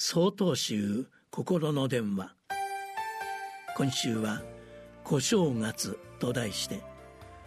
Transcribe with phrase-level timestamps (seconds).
[0.00, 2.32] 総統集心の電話。
[3.76, 4.44] 今週は
[5.02, 6.84] 「小正月」と題して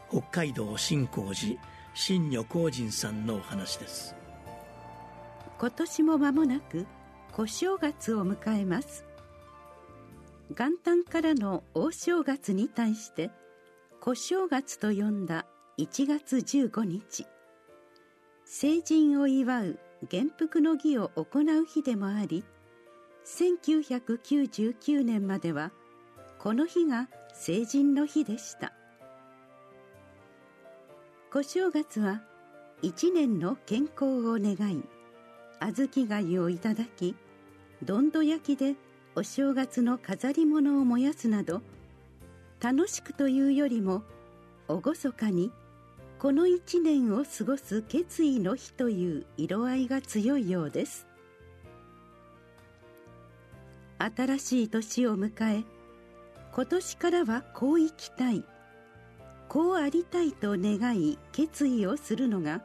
[0.09, 1.57] 北海道新光寺
[1.93, 4.17] 新女光人さんのお話です。
[5.59, 6.85] 今年も間もなく
[7.31, 9.05] 小正月を迎えます。
[10.49, 13.31] 元旦からの大正月に対して
[14.02, 15.45] 小正月と呼んだ
[15.77, 17.25] 1月15日
[18.43, 19.79] 成人を祝う
[20.09, 22.43] 元服の儀を行う日でもあり
[23.25, 25.71] 1999年までは
[26.39, 28.73] この日が成人の日でした。
[31.34, 32.21] 小正月は
[32.81, 34.84] 一年の健康を願い
[35.62, 37.15] 小豆貝をいただき
[37.84, 38.76] どんど焼きで
[39.15, 41.62] お正月の飾り物を燃やすなど
[42.59, 44.04] 楽しくというよりも
[44.68, 45.54] 厳かに
[46.21, 51.07] この一年を過ごす決意の日という色合いが強いようです。
[53.98, 55.63] 新しい年を迎え
[56.54, 58.46] 今年からはこう生きたい
[59.49, 62.62] こうありたいと願い決意をするのが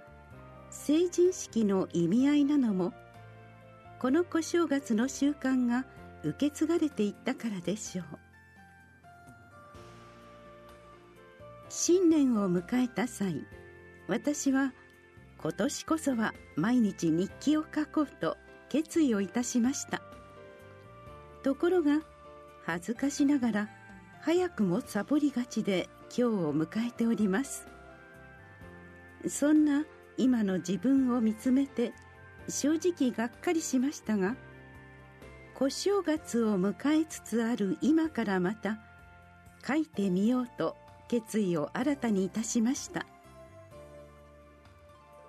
[0.69, 2.93] 成人式の意味合いなのも
[4.01, 5.87] この小正月の習慣が
[6.25, 8.26] 受け継がれていったからでしょう。
[11.79, 13.45] 新年を迎えた際
[14.09, 14.73] 私は
[15.37, 18.39] 今年こそは毎日日記を書こうと
[18.71, 20.01] 決意をいたしました。
[21.43, 22.01] ところが
[22.65, 23.69] 恥ずかしながら
[24.23, 27.67] 早くもサボりがちで今日を迎えております。
[29.29, 29.85] そんな
[30.17, 31.93] 今の自分を見つめて
[32.49, 34.35] 正直がっかりしましたが
[35.55, 38.79] 小正月を迎えつつある今からまた
[39.69, 40.75] 書いてみようと
[41.09, 43.07] 決意を新たにいたしました。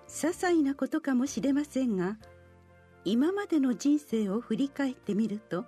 [0.08, 2.16] 些細なことかもしれませんが
[3.04, 5.64] 今までの人生を振り返ってみると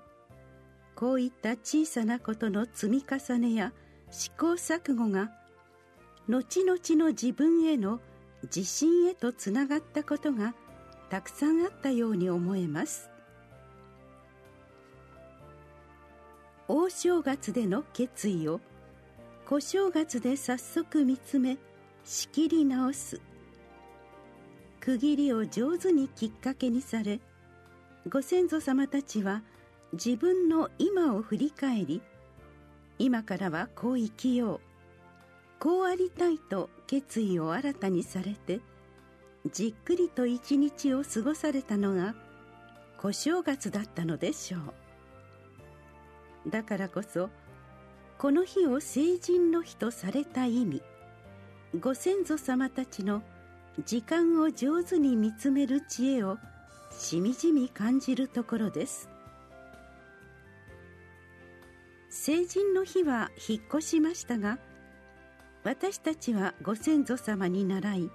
[0.96, 3.72] こういった小さなことの積み重ねや
[4.10, 5.30] 試行錯誤が
[6.28, 8.00] 後々の自分への
[8.44, 10.54] 自信へとつながったことが
[11.10, 13.10] たくさんあったように思えます。
[16.68, 18.60] 大正月での決意を
[19.50, 21.58] 小正月で早速見つめ
[22.04, 23.20] 仕切り直す。
[24.78, 27.18] 区切りを上手にきっかけにされ
[28.08, 29.42] ご先祖様たちは
[29.92, 32.00] 自分の今を振り返り
[33.00, 34.60] 今からはこう生きよう
[35.58, 38.60] こうありたいと決意を新たにされて
[39.50, 42.14] じっくりと一日を過ごされたのが
[42.98, 44.58] 小正月だったのでしょ
[46.46, 46.50] う。
[46.50, 47.30] だからこそ
[48.20, 50.82] この日を成人の日とされた意味。
[51.80, 53.22] ご先祖様たちの
[53.86, 56.36] 時間を上手に見つめる知恵を
[56.90, 59.08] しみじみ感じるところです。
[62.10, 64.58] 成人の日は引っ越しましたが
[65.64, 68.10] 私たちはご先祖様に倣い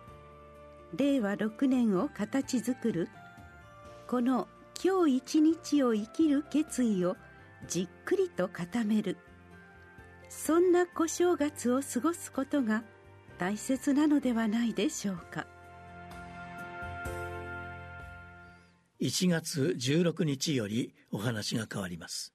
[0.96, 3.10] 令和6年を形作る
[4.08, 4.48] この
[4.84, 7.18] 今日一日を生きる決意を
[7.68, 9.18] じっくりと固める。
[10.38, 12.84] そんな小正月を過ごすことが
[13.40, 15.48] 大切なのではないでしょうか。
[19.02, 22.35] 1月16日よりお話が変わります。